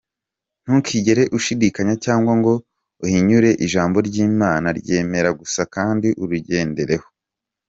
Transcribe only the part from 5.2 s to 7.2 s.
gusa kandi urigendereho.